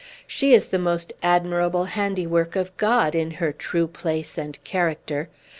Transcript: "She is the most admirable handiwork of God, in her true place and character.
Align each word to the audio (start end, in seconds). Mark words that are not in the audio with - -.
"She 0.25 0.55
is 0.55 0.69
the 0.69 0.79
most 0.79 1.13
admirable 1.21 1.85
handiwork 1.85 2.55
of 2.55 2.75
God, 2.75 3.13
in 3.13 3.29
her 3.37 3.51
true 3.53 3.85
place 3.85 4.35
and 4.35 4.57
character. 4.63 5.29